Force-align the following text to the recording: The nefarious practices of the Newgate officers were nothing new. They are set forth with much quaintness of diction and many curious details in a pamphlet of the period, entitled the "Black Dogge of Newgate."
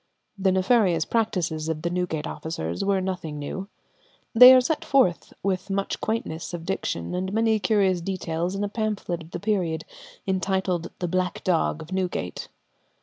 The 0.35 0.51
nefarious 0.51 1.05
practices 1.05 1.69
of 1.69 1.83
the 1.83 1.91
Newgate 1.91 2.25
officers 2.25 2.83
were 2.83 3.01
nothing 3.01 3.37
new. 3.37 3.67
They 4.33 4.51
are 4.55 4.59
set 4.59 4.83
forth 4.83 5.31
with 5.43 5.69
much 5.69 6.01
quaintness 6.01 6.55
of 6.55 6.65
diction 6.65 7.13
and 7.13 7.31
many 7.31 7.59
curious 7.59 8.01
details 8.01 8.55
in 8.55 8.63
a 8.63 8.67
pamphlet 8.67 9.21
of 9.21 9.29
the 9.29 9.39
period, 9.39 9.85
entitled 10.25 10.89
the 10.97 11.07
"Black 11.07 11.43
Dogge 11.43 11.83
of 11.83 11.91
Newgate." 11.93 12.47